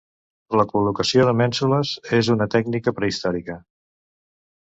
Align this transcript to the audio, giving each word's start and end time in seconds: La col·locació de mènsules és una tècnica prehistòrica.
La 0.59 0.63
col·locació 0.69 1.25
de 1.27 1.35
mènsules 1.41 1.91
és 2.19 2.31
una 2.37 2.47
tècnica 2.55 2.95
prehistòrica. 3.01 3.59